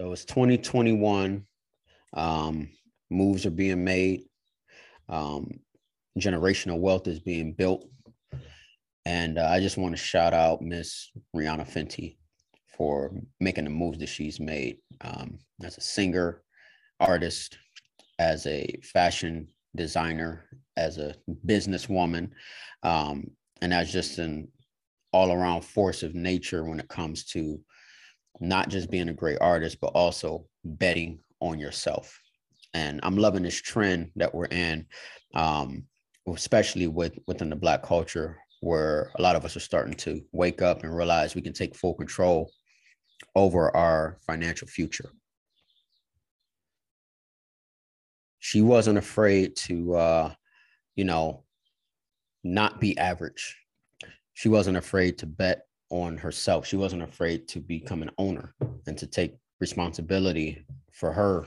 So 0.00 0.12
it's 0.12 0.24
2021. 0.24 1.44
Um, 2.14 2.70
moves 3.10 3.44
are 3.44 3.50
being 3.50 3.84
made. 3.84 4.22
Um, 5.10 5.50
generational 6.18 6.78
wealth 6.78 7.06
is 7.06 7.20
being 7.20 7.52
built. 7.52 7.84
And 9.04 9.36
uh, 9.36 9.46
I 9.50 9.60
just 9.60 9.76
want 9.76 9.94
to 9.94 10.02
shout 10.02 10.32
out 10.32 10.62
Miss 10.62 11.10
Rihanna 11.36 11.68
Fenty 11.68 12.16
for 12.78 13.12
making 13.40 13.64
the 13.64 13.70
moves 13.70 13.98
that 13.98 14.08
she's 14.08 14.40
made 14.40 14.78
um, 15.02 15.38
as 15.62 15.76
a 15.76 15.82
singer, 15.82 16.44
artist, 16.98 17.58
as 18.18 18.46
a 18.46 18.74
fashion 18.82 19.48
designer, 19.76 20.46
as 20.78 20.96
a 20.96 21.14
businesswoman, 21.44 22.30
um, 22.84 23.30
and 23.60 23.74
as 23.74 23.92
just 23.92 24.16
an 24.16 24.50
all 25.12 25.30
around 25.30 25.62
force 25.62 26.02
of 26.02 26.14
nature 26.14 26.64
when 26.64 26.80
it 26.80 26.88
comes 26.88 27.26
to 27.26 27.60
not 28.40 28.68
just 28.70 28.90
being 28.90 29.08
a 29.08 29.14
great 29.14 29.38
artist, 29.40 29.78
but 29.80 29.88
also 29.88 30.46
betting 30.64 31.20
on 31.40 31.58
yourself. 31.58 32.18
And 32.74 33.00
I'm 33.02 33.16
loving 33.16 33.42
this 33.42 33.60
trend 33.60 34.10
that 34.16 34.34
we're 34.34 34.46
in, 34.46 34.86
um, 35.34 35.84
especially 36.26 36.86
with 36.86 37.18
within 37.26 37.50
the 37.50 37.56
Black 37.56 37.82
culture, 37.82 38.38
where 38.60 39.10
a 39.18 39.22
lot 39.22 39.36
of 39.36 39.44
us 39.44 39.56
are 39.56 39.60
starting 39.60 39.94
to 39.94 40.22
wake 40.32 40.62
up 40.62 40.82
and 40.82 40.96
realize 40.96 41.34
we 41.34 41.42
can 41.42 41.52
take 41.52 41.74
full 41.74 41.94
control 41.94 42.50
over 43.34 43.74
our 43.76 44.16
financial 44.26 44.68
future. 44.68 45.10
She 48.38 48.62
wasn't 48.62 48.98
afraid 48.98 49.56
to, 49.56 49.94
uh, 49.94 50.32
you 50.96 51.04
know, 51.04 51.44
not 52.42 52.80
be 52.80 52.96
average. 52.96 53.56
She 54.32 54.48
wasn't 54.48 54.78
afraid 54.78 55.18
to 55.18 55.26
bet 55.26 55.66
on 55.90 56.16
herself. 56.16 56.66
She 56.66 56.76
wasn't 56.76 57.02
afraid 57.02 57.48
to 57.48 57.60
become 57.60 58.02
an 58.02 58.10
owner 58.18 58.54
and 58.86 58.96
to 58.98 59.06
take 59.06 59.36
responsibility 59.60 60.64
for 60.92 61.12
her 61.12 61.46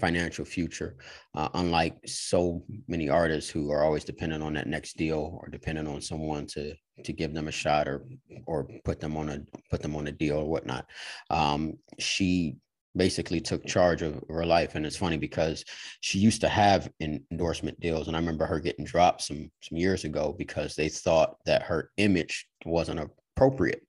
financial 0.00 0.44
future, 0.44 0.96
uh, 1.34 1.48
unlike 1.54 1.96
so 2.06 2.64
many 2.88 3.08
artists 3.08 3.50
who 3.50 3.70
are 3.70 3.84
always 3.84 4.04
dependent 4.04 4.42
on 4.42 4.54
that 4.54 4.66
next 4.66 4.96
deal 4.96 5.38
or 5.40 5.48
dependent 5.48 5.86
on 5.88 6.00
someone 6.00 6.46
to 6.46 6.74
to 7.04 7.12
give 7.12 7.32
them 7.32 7.48
a 7.48 7.52
shot 7.52 7.86
or 7.86 8.06
or 8.46 8.68
put 8.84 9.00
them 9.00 9.16
on 9.16 9.28
a 9.28 9.40
put 9.70 9.82
them 9.82 9.94
on 9.94 10.08
a 10.08 10.12
deal 10.12 10.38
or 10.38 10.48
whatnot. 10.48 10.86
Um, 11.28 11.74
she 11.98 12.56
basically 12.96 13.40
took 13.40 13.64
charge 13.66 14.02
of 14.02 14.20
her 14.28 14.44
life 14.44 14.74
and 14.74 14.84
it's 14.84 14.96
funny 14.96 15.16
because 15.16 15.64
she 16.00 16.18
used 16.18 16.40
to 16.40 16.48
have 16.48 16.90
endorsement 17.00 17.78
deals 17.78 18.08
and 18.08 18.16
i 18.16 18.18
remember 18.18 18.44
her 18.44 18.58
getting 18.58 18.84
dropped 18.84 19.22
some 19.22 19.48
some 19.62 19.78
years 19.78 20.02
ago 20.02 20.34
because 20.36 20.74
they 20.74 20.88
thought 20.88 21.36
that 21.46 21.62
her 21.62 21.92
image 21.98 22.48
wasn't 22.66 22.98
appropriate 23.40 23.82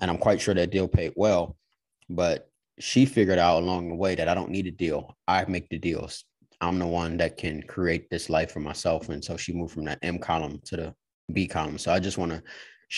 and 0.00 0.10
i'm 0.10 0.18
quite 0.18 0.40
sure 0.40 0.54
that 0.54 0.70
deal 0.70 0.86
paid 0.86 1.12
well 1.16 1.56
but 2.08 2.48
she 2.78 3.04
figured 3.04 3.38
out 3.38 3.62
along 3.62 3.88
the 3.88 3.94
way 3.94 4.14
that 4.14 4.28
I 4.28 4.34
don't 4.34 4.50
need 4.50 4.66
a 4.66 4.70
deal. 4.70 5.16
I 5.28 5.44
make 5.46 5.68
the 5.68 5.78
deals. 5.78 6.24
I'm 6.60 6.78
the 6.78 6.86
one 6.86 7.16
that 7.18 7.36
can 7.36 7.62
create 7.62 8.08
this 8.10 8.30
life 8.30 8.52
for 8.52 8.60
myself. 8.60 9.08
And 9.08 9.24
so 9.24 9.36
she 9.36 9.52
moved 9.52 9.74
from 9.74 9.84
that 9.84 9.98
M 10.02 10.18
column 10.18 10.60
to 10.66 10.76
the 10.76 10.94
B 11.32 11.46
column. 11.46 11.78
So 11.78 11.92
I 11.92 11.98
just 11.98 12.18
want 12.18 12.32
to 12.32 12.42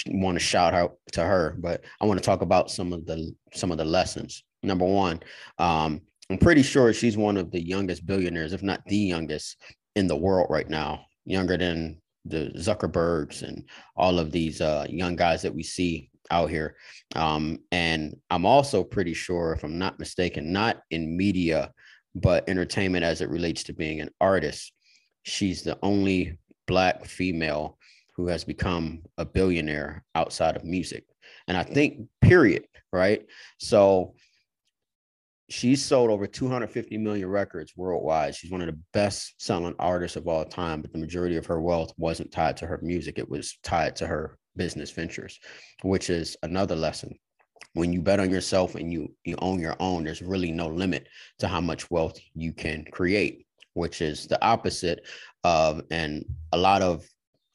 want 0.08 0.36
to 0.36 0.44
shout 0.44 0.74
out 0.74 0.96
to 1.12 1.22
her, 1.22 1.56
but 1.58 1.84
I 2.00 2.06
want 2.06 2.18
to 2.18 2.24
talk 2.24 2.42
about 2.42 2.70
some 2.70 2.92
of 2.92 3.06
the 3.06 3.32
some 3.54 3.70
of 3.70 3.78
the 3.78 3.84
lessons. 3.84 4.42
Number 4.62 4.84
one, 4.84 5.20
um, 5.58 6.00
I'm 6.30 6.38
pretty 6.38 6.62
sure 6.62 6.92
she's 6.92 7.16
one 7.16 7.36
of 7.36 7.50
the 7.50 7.60
youngest 7.60 8.06
billionaires, 8.06 8.52
if 8.52 8.62
not 8.62 8.84
the 8.86 8.96
youngest, 8.96 9.56
in 9.94 10.06
the 10.06 10.16
world 10.16 10.48
right 10.50 10.68
now. 10.68 11.06
Younger 11.26 11.56
than 11.56 12.00
the 12.24 12.52
Zuckerbergs 12.56 13.42
and 13.42 13.68
all 13.96 14.18
of 14.18 14.30
these 14.30 14.60
uh, 14.60 14.86
young 14.88 15.16
guys 15.16 15.42
that 15.42 15.54
we 15.54 15.62
see 15.62 16.10
out 16.30 16.50
here. 16.50 16.76
Um, 17.14 17.58
and 17.70 18.16
I'm 18.30 18.46
also 18.46 18.82
pretty 18.82 19.14
sure, 19.14 19.52
if 19.52 19.62
I'm 19.62 19.78
not 19.78 19.98
mistaken, 19.98 20.52
not 20.52 20.80
in 20.90 21.16
media, 21.16 21.72
but 22.14 22.48
entertainment 22.48 23.04
as 23.04 23.20
it 23.20 23.28
relates 23.28 23.64
to 23.64 23.72
being 23.72 24.00
an 24.00 24.10
artist, 24.20 24.72
she's 25.22 25.62
the 25.62 25.78
only 25.82 26.38
Black 26.66 27.04
female 27.04 27.78
who 28.16 28.28
has 28.28 28.44
become 28.44 29.02
a 29.18 29.24
billionaire 29.24 30.04
outside 30.14 30.56
of 30.56 30.64
music. 30.64 31.04
And 31.48 31.56
I 31.56 31.62
think, 31.62 32.08
period, 32.22 32.64
right? 32.92 33.26
So 33.58 34.14
she's 35.48 35.84
sold 35.84 36.10
over 36.10 36.26
250 36.26 36.98
million 36.98 37.28
records 37.28 37.74
worldwide. 37.76 38.34
She's 38.34 38.50
one 38.50 38.60
of 38.60 38.66
the 38.66 38.78
best 38.92 39.34
selling 39.38 39.74
artists 39.78 40.16
of 40.16 40.26
all 40.26 40.44
time, 40.44 40.80
but 40.80 40.92
the 40.92 40.98
majority 40.98 41.36
of 41.36 41.46
her 41.46 41.60
wealth 41.60 41.92
wasn't 41.96 42.32
tied 42.32 42.56
to 42.58 42.66
her 42.66 42.78
music, 42.82 43.18
it 43.18 43.28
was 43.28 43.58
tied 43.62 43.96
to 43.96 44.06
her 44.06 44.38
business 44.56 44.90
ventures, 44.90 45.38
which 45.82 46.10
is 46.10 46.36
another 46.42 46.76
lesson. 46.76 47.18
When 47.74 47.92
you 47.92 48.00
bet 48.02 48.20
on 48.20 48.30
yourself 48.30 48.76
and 48.76 48.92
you 48.92 49.14
you 49.24 49.36
own 49.40 49.58
your 49.58 49.76
own, 49.80 50.04
there's 50.04 50.22
really 50.22 50.52
no 50.52 50.68
limit 50.68 51.08
to 51.40 51.48
how 51.48 51.60
much 51.60 51.90
wealth 51.90 52.18
you 52.34 52.52
can 52.52 52.84
create, 52.92 53.46
which 53.74 54.00
is 54.00 54.26
the 54.26 54.42
opposite 54.44 55.04
of 55.42 55.82
and 55.90 56.24
a 56.52 56.56
lot 56.56 56.82
of 56.82 57.04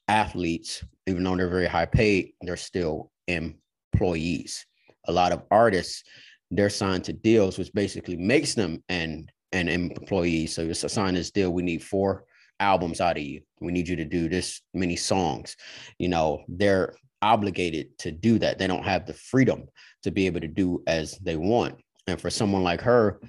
athletes, 0.09 0.83
even 1.07 1.23
though 1.23 1.38
they're 1.38 1.49
very 1.49 1.67
high 1.67 1.85
paid, 1.85 2.33
they're 2.41 2.57
still 2.57 3.11
employees. 3.28 4.66
A 5.07 5.11
lot 5.11 5.31
of 5.31 5.44
artists, 5.49 6.03
they're 6.51 6.69
signed 6.69 7.03
to 7.05 7.13
deals, 7.13 7.57
which 7.57 7.73
basically 7.73 8.17
makes 8.17 8.53
them 8.53 8.83
an 8.89 9.27
an 9.51 9.67
employee. 9.67 10.45
So 10.45 10.63
it's 10.63 10.83
a 10.83 10.89
sign 10.89 11.15
this 11.15 11.31
deal. 11.31 11.51
We 11.51 11.63
need 11.63 11.83
four 11.83 12.25
albums 12.59 13.01
out 13.01 13.17
of 13.17 13.23
you. 13.23 13.41
We 13.59 13.71
need 13.71 13.87
you 13.87 13.95
to 13.95 14.05
do 14.05 14.29
this 14.29 14.61
many 14.73 14.95
songs. 14.95 15.55
You 15.97 16.09
know, 16.09 16.43
they're 16.47 16.93
obligated 17.21 17.97
to 17.99 18.11
do 18.11 18.37
that. 18.39 18.59
They 18.59 18.67
don't 18.67 18.83
have 18.83 19.05
the 19.05 19.13
freedom 19.13 19.63
to 20.03 20.11
be 20.11 20.27
able 20.27 20.41
to 20.41 20.47
do 20.47 20.83
as 20.85 21.17
they 21.17 21.35
want. 21.35 21.79
And 22.07 22.21
for 22.21 22.29
someone 22.29 22.63
like 22.63 22.81
her, 22.81 23.19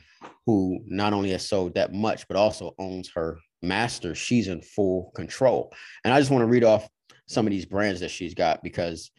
who 0.46 0.80
not 0.86 1.12
only 1.12 1.30
has 1.30 1.46
sold 1.46 1.74
that 1.74 1.92
much, 1.92 2.26
but 2.28 2.36
also 2.36 2.74
owns 2.78 3.10
her 3.14 3.38
master, 3.62 4.14
she's 4.14 4.48
in 4.48 4.62
full 4.62 5.12
control. 5.14 5.72
And 6.04 6.12
I 6.12 6.18
just 6.18 6.30
want 6.30 6.42
to 6.42 6.46
read 6.46 6.64
off 6.64 6.88
some 7.26 7.46
of 7.46 7.50
these 7.52 7.66
brands 7.66 8.00
that 8.00 8.10
she's 8.10 8.34
got 8.34 8.62
because 8.62 9.10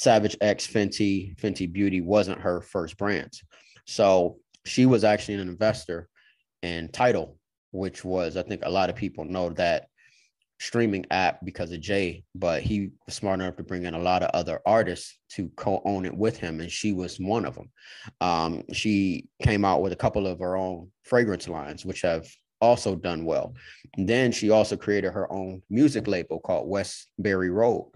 Savage 0.00 0.34
X 0.40 0.66
Fenty, 0.66 1.36
Fenty 1.38 1.70
Beauty 1.70 2.00
wasn't 2.00 2.40
her 2.40 2.62
first 2.62 2.96
brand. 2.96 3.30
So 3.86 4.38
she 4.64 4.86
was 4.86 5.04
actually 5.04 5.34
an 5.34 5.48
investor 5.48 6.08
in 6.62 6.88
Tidal, 6.88 7.36
which 7.72 8.02
was 8.02 8.38
I 8.38 8.42
think 8.42 8.62
a 8.64 8.70
lot 8.70 8.88
of 8.88 8.96
people 8.96 9.26
know 9.26 9.50
that 9.50 9.88
streaming 10.58 11.04
app 11.10 11.44
because 11.44 11.70
of 11.70 11.82
Jay, 11.82 12.24
but 12.34 12.62
he 12.62 12.92
was 13.04 13.14
smart 13.14 13.40
enough 13.40 13.56
to 13.56 13.62
bring 13.62 13.84
in 13.84 13.92
a 13.92 13.98
lot 13.98 14.22
of 14.22 14.30
other 14.32 14.60
artists 14.64 15.18
to 15.32 15.50
co-own 15.56 16.06
it 16.06 16.16
with 16.16 16.38
him, 16.38 16.60
and 16.60 16.72
she 16.72 16.94
was 16.94 17.20
one 17.20 17.44
of 17.44 17.54
them. 17.54 17.70
Um, 18.22 18.62
she 18.72 19.28
came 19.42 19.66
out 19.66 19.82
with 19.82 19.92
a 19.92 19.96
couple 19.96 20.26
of 20.26 20.38
her 20.38 20.56
own 20.56 20.90
fragrance 21.02 21.46
lines, 21.46 21.84
which 21.84 22.00
have 22.00 22.26
also 22.60 22.94
done 22.94 23.24
well. 23.24 23.54
And 23.96 24.08
then 24.08 24.32
she 24.32 24.50
also 24.50 24.76
created 24.76 25.12
her 25.12 25.30
own 25.32 25.62
music 25.70 26.06
label 26.06 26.40
called 26.40 26.68
Westbury 26.68 27.50
Road, 27.50 27.90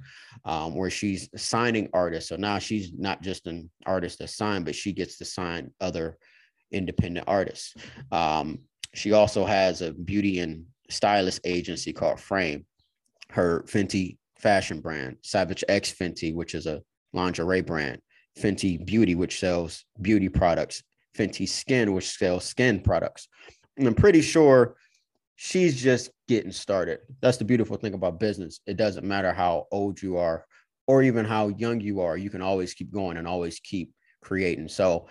um, 0.44 0.74
where 0.74 0.90
she's 0.90 1.28
signing 1.36 1.88
artists. 1.92 2.28
So 2.28 2.36
now 2.36 2.58
she's 2.58 2.92
not 2.96 3.22
just 3.22 3.46
an 3.46 3.70
artist 3.86 4.18
that 4.18 4.30
signed, 4.30 4.64
but 4.64 4.74
she 4.74 4.92
gets 4.92 5.18
to 5.18 5.24
sign 5.24 5.70
other 5.80 6.18
independent 6.72 7.26
artists. 7.28 7.74
Um, 8.10 8.60
she 8.94 9.12
also 9.12 9.44
has 9.44 9.82
a 9.82 9.92
beauty 9.92 10.40
and 10.40 10.66
stylist 10.90 11.40
agency 11.44 11.92
called 11.92 12.20
Frame, 12.20 12.66
her 13.30 13.64
Fenty 13.66 14.16
fashion 14.38 14.80
brand, 14.80 15.16
Savage 15.22 15.64
X 15.68 15.92
Fenty, 15.92 16.34
which 16.34 16.54
is 16.54 16.66
a 16.66 16.82
lingerie 17.12 17.62
brand, 17.62 18.00
Fenty 18.38 18.84
Beauty, 18.84 19.14
which 19.14 19.40
sells 19.40 19.84
beauty 20.00 20.28
products, 20.28 20.82
Fenty 21.16 21.48
Skin, 21.48 21.92
which 21.92 22.08
sells 22.08 22.44
skin 22.44 22.80
products. 22.80 23.28
And 23.76 23.86
I'm 23.86 23.94
pretty 23.94 24.22
sure 24.22 24.76
she's 25.36 25.80
just 25.80 26.10
getting 26.28 26.52
started. 26.52 27.00
That's 27.20 27.38
the 27.38 27.44
beautiful 27.44 27.76
thing 27.76 27.94
about 27.94 28.20
business. 28.20 28.60
It 28.66 28.76
doesn't 28.76 29.06
matter 29.06 29.32
how 29.32 29.66
old 29.72 30.00
you 30.00 30.16
are 30.16 30.46
or 30.86 31.02
even 31.02 31.24
how 31.24 31.48
young 31.48 31.80
you 31.80 32.00
are, 32.00 32.16
you 32.16 32.30
can 32.30 32.42
always 32.42 32.74
keep 32.74 32.92
going 32.92 33.16
and 33.16 33.26
always 33.26 33.58
keep 33.60 33.92
creating. 34.22 34.68
So, 34.68 35.08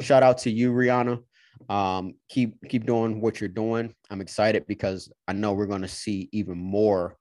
shout 0.00 0.22
out 0.22 0.38
to 0.38 0.50
you, 0.50 0.72
Rihanna. 0.72 1.22
Um, 1.68 2.14
keep 2.28 2.56
keep 2.68 2.86
doing 2.86 3.20
what 3.20 3.40
you're 3.40 3.48
doing. 3.48 3.94
I'm 4.10 4.20
excited 4.20 4.66
because 4.66 5.12
I 5.28 5.32
know 5.32 5.52
we're 5.52 5.66
going 5.66 5.82
to 5.82 5.88
see 5.88 6.28
even 6.32 6.58
more 6.58 7.16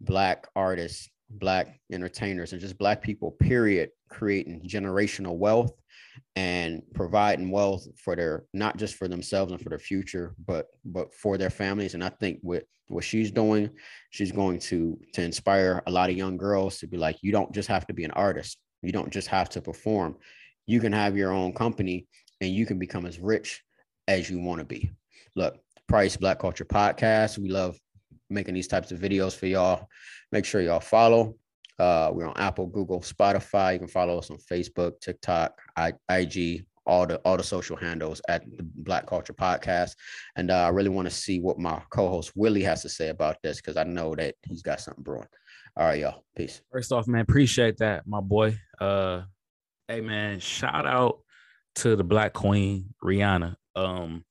black 0.00 0.46
artists, 0.54 1.08
black 1.30 1.80
entertainers, 1.90 2.52
and 2.52 2.60
just 2.60 2.78
black 2.78 3.00
people. 3.02 3.32
Period, 3.32 3.90
creating 4.10 4.68
generational 4.68 5.36
wealth 5.36 5.72
and 6.36 6.82
providing 6.94 7.50
wealth 7.50 7.88
for 7.96 8.14
their 8.14 8.44
not 8.52 8.76
just 8.76 8.94
for 8.94 9.08
themselves 9.08 9.50
and 9.50 9.60
for 9.60 9.70
their 9.70 9.78
future, 9.78 10.34
but 10.46 10.66
but 10.84 11.12
for 11.14 11.38
their 11.38 11.50
families. 11.50 11.94
And 11.94 12.04
I 12.04 12.10
think 12.10 12.40
with 12.42 12.64
what 12.88 13.04
she's 13.04 13.30
doing, 13.30 13.70
she's 14.10 14.32
going 14.32 14.58
to 14.60 14.98
to 15.14 15.22
inspire 15.22 15.82
a 15.86 15.90
lot 15.90 16.10
of 16.10 16.16
young 16.16 16.36
girls 16.36 16.78
to 16.78 16.86
be 16.86 16.98
like, 16.98 17.16
you 17.22 17.32
don't 17.32 17.52
just 17.52 17.68
have 17.68 17.86
to 17.86 17.94
be 17.94 18.04
an 18.04 18.10
artist. 18.12 18.58
You 18.82 18.92
don't 18.92 19.10
just 19.10 19.28
have 19.28 19.48
to 19.50 19.62
perform. 19.62 20.16
You 20.66 20.80
can 20.80 20.92
have 20.92 21.16
your 21.16 21.32
own 21.32 21.54
company 21.54 22.06
and 22.40 22.50
you 22.50 22.66
can 22.66 22.78
become 22.78 23.06
as 23.06 23.18
rich 23.18 23.62
as 24.06 24.28
you 24.28 24.38
want 24.40 24.60
to 24.60 24.66
be. 24.66 24.92
Look, 25.34 25.58
Price 25.88 26.16
Black 26.16 26.38
Culture 26.38 26.64
Podcast. 26.64 27.38
We 27.38 27.48
love 27.48 27.78
making 28.28 28.54
these 28.54 28.68
types 28.68 28.92
of 28.92 28.98
videos 28.98 29.34
for 29.34 29.46
y'all. 29.46 29.88
Make 30.32 30.44
sure 30.44 30.60
y'all 30.60 30.80
follow. 30.80 31.36
Uh, 31.78 32.10
we're 32.12 32.26
on 32.26 32.36
Apple, 32.36 32.66
Google, 32.66 33.00
Spotify. 33.00 33.74
You 33.74 33.78
can 33.80 33.88
follow 33.88 34.18
us 34.18 34.30
on 34.30 34.38
Facebook, 34.38 35.00
TikTok, 35.00 35.60
I, 35.76 35.92
IG, 36.08 36.64
all 36.86 37.06
the 37.06 37.18
all 37.24 37.36
the 37.36 37.42
social 37.42 37.76
handles 37.76 38.22
at 38.28 38.44
the 38.56 38.62
Black 38.62 39.06
Culture 39.06 39.32
Podcast. 39.32 39.92
And 40.36 40.50
uh, 40.50 40.64
I 40.64 40.68
really 40.68 40.88
want 40.88 41.06
to 41.06 41.14
see 41.14 41.40
what 41.40 41.58
my 41.58 41.82
co-host 41.90 42.32
Willie 42.34 42.62
has 42.62 42.82
to 42.82 42.88
say 42.88 43.08
about 43.08 43.36
this 43.42 43.56
because 43.56 43.76
I 43.76 43.84
know 43.84 44.14
that 44.14 44.34
he's 44.42 44.62
got 44.62 44.80
something 44.80 45.02
brewing. 45.02 45.26
All 45.76 45.86
right, 45.86 46.00
y'all. 46.00 46.24
Peace. 46.34 46.62
First 46.72 46.92
off, 46.92 47.06
man, 47.06 47.20
appreciate 47.20 47.78
that, 47.78 48.06
my 48.06 48.20
boy. 48.20 48.58
Uh, 48.80 49.22
hey, 49.88 50.00
man, 50.00 50.40
shout 50.40 50.86
out 50.86 51.18
to 51.76 51.96
the 51.96 52.04
Black 52.04 52.32
Queen 52.32 52.94
Rihanna. 53.04 53.56
Um, 53.74 54.24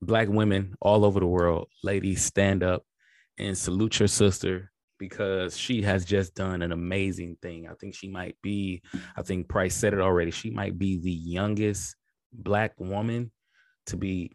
black 0.00 0.28
women 0.28 0.74
all 0.80 1.04
over 1.04 1.18
the 1.18 1.26
world, 1.26 1.68
ladies, 1.82 2.24
stand 2.24 2.62
up 2.62 2.84
and 3.38 3.58
salute 3.58 3.98
your 3.98 4.08
sister 4.08 4.70
because 5.08 5.56
she 5.56 5.82
has 5.82 6.04
just 6.04 6.34
done 6.34 6.62
an 6.62 6.72
amazing 6.72 7.36
thing. 7.42 7.68
I 7.70 7.74
think 7.74 7.94
she 7.94 8.08
might 8.08 8.36
be, 8.42 8.82
I 9.16 9.22
think 9.22 9.48
Price 9.48 9.74
said 9.74 9.92
it 9.92 10.00
already, 10.00 10.30
she 10.30 10.50
might 10.50 10.78
be 10.78 10.98
the 10.98 11.12
youngest 11.12 11.94
black 12.32 12.72
woman 12.78 13.30
to 13.86 13.98
be 13.98 14.32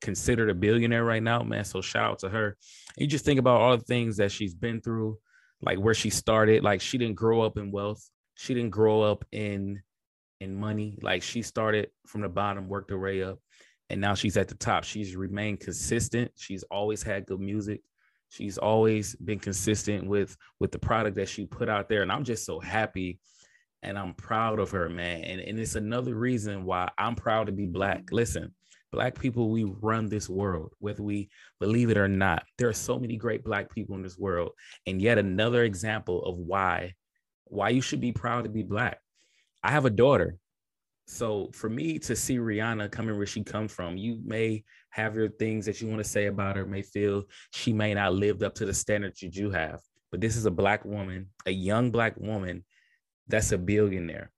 considered 0.00 0.48
a 0.48 0.54
billionaire 0.54 1.04
right 1.04 1.22
now, 1.22 1.42
man. 1.42 1.64
So 1.64 1.82
shout 1.82 2.10
out 2.12 2.18
to 2.20 2.30
her. 2.30 2.56
You 2.96 3.06
just 3.06 3.26
think 3.26 3.38
about 3.38 3.60
all 3.60 3.76
the 3.76 3.84
things 3.84 4.16
that 4.16 4.32
she's 4.32 4.54
been 4.54 4.80
through, 4.80 5.18
like 5.60 5.78
where 5.78 5.92
she 5.92 6.08
started. 6.08 6.64
Like 6.64 6.80
she 6.80 6.96
didn't 6.96 7.16
grow 7.16 7.42
up 7.42 7.58
in 7.58 7.70
wealth. 7.70 8.02
She 8.36 8.54
didn't 8.54 8.70
grow 8.70 9.02
up 9.02 9.22
in 9.32 9.82
in 10.40 10.58
money. 10.58 10.98
Like 11.02 11.22
she 11.22 11.42
started 11.42 11.90
from 12.06 12.22
the 12.22 12.28
bottom, 12.30 12.68
worked 12.68 12.90
her 12.90 12.98
way 12.98 13.22
up, 13.22 13.38
and 13.90 14.00
now 14.00 14.14
she's 14.14 14.38
at 14.38 14.48
the 14.48 14.54
top. 14.54 14.84
She's 14.84 15.14
remained 15.14 15.60
consistent. 15.60 16.30
She's 16.36 16.62
always 16.64 17.02
had 17.02 17.26
good 17.26 17.40
music 17.40 17.82
she's 18.28 18.58
always 18.58 19.14
been 19.16 19.38
consistent 19.38 20.06
with 20.06 20.36
with 20.60 20.72
the 20.72 20.78
product 20.78 21.16
that 21.16 21.28
she 21.28 21.46
put 21.46 21.68
out 21.68 21.88
there 21.88 22.02
and 22.02 22.12
i'm 22.12 22.24
just 22.24 22.44
so 22.44 22.60
happy 22.60 23.18
and 23.82 23.98
i'm 23.98 24.14
proud 24.14 24.58
of 24.58 24.70
her 24.70 24.88
man. 24.88 25.22
And, 25.22 25.40
and 25.40 25.58
it's 25.58 25.76
another 25.76 26.14
reason 26.14 26.64
why 26.64 26.90
i'm 26.98 27.14
proud 27.14 27.46
to 27.46 27.52
be 27.52 27.66
black. 27.66 28.04
Listen 28.10 28.54
black 28.92 29.18
people 29.18 29.50
we 29.50 29.64
run 29.64 30.08
this 30.08 30.28
world 30.28 30.72
whether 30.78 31.02
we 31.02 31.28
believe 31.60 31.90
it 31.90 31.98
or 31.98 32.08
not. 32.08 32.44
There 32.56 32.68
are 32.68 32.72
so 32.72 32.98
many 32.98 33.16
great 33.16 33.44
black 33.44 33.70
people 33.70 33.96
in 33.96 34.02
this 34.02 34.18
world 34.18 34.52
and 34.86 35.02
yet 35.02 35.18
another 35.18 35.64
example 35.64 36.24
of 36.24 36.38
why 36.38 36.94
why 37.44 37.70
you 37.70 37.80
should 37.80 38.00
be 38.00 38.12
proud 38.12 38.44
to 38.44 38.50
be 38.50 38.62
black. 38.62 38.98
I 39.62 39.70
have 39.70 39.84
a 39.84 39.90
daughter. 39.90 40.38
So 41.06 41.50
for 41.52 41.68
me 41.68 41.98
to 42.00 42.16
see 42.16 42.38
Rihanna 42.38 42.90
coming 42.90 43.16
where 43.16 43.26
she 43.26 43.44
come 43.44 43.68
from, 43.68 43.96
you 43.96 44.20
may 44.24 44.64
have 44.96 45.14
your 45.14 45.28
things 45.28 45.66
that 45.66 45.80
you 45.80 45.88
want 45.88 46.02
to 46.02 46.08
say 46.08 46.26
about 46.26 46.56
her, 46.56 46.64
may 46.64 46.80
feel 46.80 47.24
she 47.52 47.70
may 47.72 47.92
not 47.92 48.14
lived 48.14 48.42
up 48.42 48.54
to 48.54 48.64
the 48.64 48.72
standards 48.72 49.20
that 49.20 49.36
you 49.36 49.50
have. 49.50 49.80
But 50.10 50.22
this 50.22 50.36
is 50.36 50.46
a 50.46 50.50
black 50.50 50.86
woman, 50.86 51.28
a 51.44 51.50
young 51.50 51.90
black 51.90 52.16
woman 52.16 52.64
that's 53.28 53.52
a 53.52 53.58
billionaire. 53.58 54.32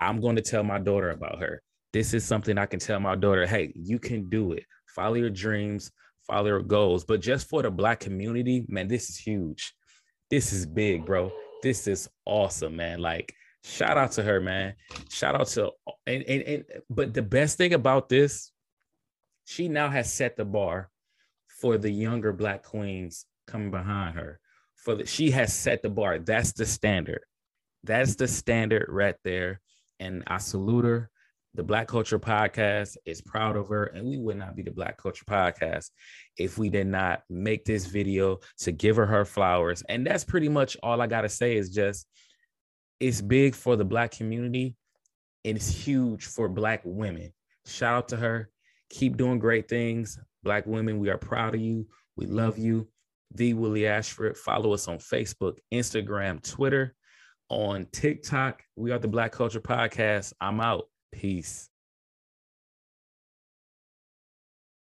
I'm 0.00 0.20
going 0.20 0.36
to 0.36 0.42
tell 0.42 0.62
my 0.62 0.78
daughter 0.78 1.10
about 1.10 1.40
her. 1.40 1.62
This 1.92 2.14
is 2.14 2.24
something 2.24 2.58
I 2.58 2.66
can 2.66 2.78
tell 2.78 3.00
my 3.00 3.16
daughter, 3.16 3.44
hey, 3.44 3.72
you 3.74 3.98
can 3.98 4.28
do 4.28 4.52
it. 4.52 4.64
Follow 4.94 5.14
your 5.14 5.30
dreams, 5.30 5.90
follow 6.26 6.46
your 6.46 6.62
goals. 6.62 7.04
But 7.04 7.20
just 7.20 7.48
for 7.48 7.62
the 7.62 7.70
black 7.70 7.98
community, 7.98 8.64
man, 8.68 8.86
this 8.86 9.10
is 9.10 9.16
huge. 9.16 9.74
This 10.30 10.52
is 10.52 10.64
big, 10.64 11.04
bro. 11.04 11.32
This 11.62 11.88
is 11.88 12.08
awesome, 12.24 12.76
man. 12.76 13.00
Like 13.00 13.34
Shout 13.64 13.98
out 13.98 14.12
to 14.12 14.22
her, 14.22 14.40
man. 14.40 14.74
Shout 15.10 15.34
out 15.34 15.48
to 15.48 15.72
and, 16.06 16.22
and 16.22 16.42
and 16.42 16.64
but 16.88 17.12
the 17.12 17.22
best 17.22 17.58
thing 17.58 17.74
about 17.74 18.08
this, 18.08 18.52
she 19.48 19.66
now 19.66 19.88
has 19.88 20.12
set 20.12 20.36
the 20.36 20.44
bar 20.44 20.90
for 21.46 21.78
the 21.78 21.90
younger 21.90 22.34
black 22.34 22.62
queens 22.62 23.24
coming 23.46 23.70
behind 23.70 24.14
her. 24.14 24.38
For 24.76 24.94
the 24.94 25.06
she 25.06 25.30
has 25.30 25.54
set 25.54 25.80
the 25.80 25.88
bar. 25.88 26.18
That's 26.18 26.52
the 26.52 26.66
standard. 26.66 27.22
That's 27.82 28.14
the 28.14 28.28
standard 28.28 28.88
right 28.90 29.14
there. 29.24 29.62
And 30.00 30.22
I 30.26 30.36
salute 30.36 30.84
her. 30.84 31.10
The 31.54 31.62
Black 31.62 31.88
Culture 31.88 32.18
Podcast 32.18 32.98
is 33.06 33.22
proud 33.22 33.56
of 33.56 33.68
her, 33.68 33.84
and 33.84 34.06
we 34.06 34.18
would 34.18 34.36
not 34.36 34.54
be 34.54 34.62
the 34.62 34.70
Black 34.70 34.98
Culture 34.98 35.24
Podcast 35.24 35.92
if 36.36 36.58
we 36.58 36.68
did 36.68 36.86
not 36.86 37.22
make 37.30 37.64
this 37.64 37.86
video 37.86 38.40
to 38.58 38.70
give 38.70 38.96
her 38.96 39.06
her 39.06 39.24
flowers. 39.24 39.82
And 39.88 40.06
that's 40.06 40.24
pretty 40.24 40.50
much 40.50 40.76
all 40.82 41.00
I 41.00 41.06
gotta 41.06 41.30
say 41.30 41.56
is 41.56 41.70
just 41.70 42.06
it's 43.00 43.22
big 43.22 43.54
for 43.54 43.76
the 43.76 43.84
black 43.84 44.10
community 44.10 44.76
and 45.46 45.56
it's 45.56 45.70
huge 45.70 46.26
for 46.26 46.50
black 46.50 46.82
women. 46.84 47.32
Shout 47.64 47.94
out 47.94 48.08
to 48.10 48.18
her. 48.18 48.50
Keep 48.90 49.16
doing 49.16 49.38
great 49.38 49.68
things. 49.68 50.18
Black 50.42 50.66
women, 50.66 50.98
we 50.98 51.10
are 51.10 51.18
proud 51.18 51.54
of 51.54 51.60
you. 51.60 51.86
We 52.16 52.26
love 52.26 52.58
you. 52.58 52.88
The 53.34 53.54
Willie 53.54 53.86
Ashford. 53.86 54.36
Follow 54.36 54.72
us 54.72 54.88
on 54.88 54.98
Facebook, 54.98 55.58
Instagram, 55.72 56.42
Twitter, 56.42 56.94
on 57.48 57.86
TikTok. 57.92 58.62
We 58.76 58.90
are 58.90 58.98
the 58.98 59.08
Black 59.08 59.32
Culture 59.32 59.60
Podcast. 59.60 60.32
I'm 60.40 60.60
out. 60.60 60.88
Peace. 61.12 61.68